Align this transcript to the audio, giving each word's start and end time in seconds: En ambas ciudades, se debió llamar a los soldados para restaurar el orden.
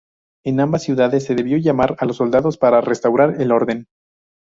En 0.43 0.59
ambas 0.59 0.81
ciudades, 0.81 1.25
se 1.25 1.35
debió 1.35 1.59
llamar 1.59 1.95
a 1.99 2.05
los 2.05 2.17
soldados 2.17 2.57
para 2.57 2.81
restaurar 2.81 3.39
el 3.39 3.51
orden. 3.51 3.85